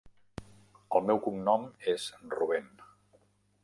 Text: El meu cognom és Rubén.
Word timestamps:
El 0.99 1.05
meu 1.11 1.21
cognom 1.27 1.69
és 1.95 2.09
Rubén. 2.37 2.77